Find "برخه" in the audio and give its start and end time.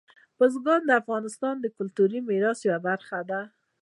2.87-3.19